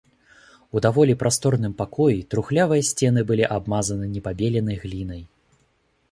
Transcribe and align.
У 0.77 0.81
даволі 0.85 1.13
прасторным 1.23 1.73
пакоі 1.81 2.15
трухлявыя 2.31 2.87
сцены 2.89 3.21
былі 3.31 3.45
абмазаны 3.57 4.05
непабеленай 4.15 4.77
глінай. 4.87 5.21